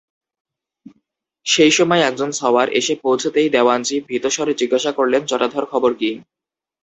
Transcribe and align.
সেই 1.45 1.71
সময় 1.71 2.01
একজন 2.01 2.29
সওয়ার 2.31 2.67
এসে 2.71 2.93
পৌঁছতেই 3.03 3.49
দেওয়ানজি 3.49 3.97
ভীতস্বরে 4.09 4.53
জিজ্ঞাসা 4.53 4.91
করলেন, 4.91 5.21
জটাধর 5.25 5.65
খবর 5.65 5.91
কী? 5.93 6.11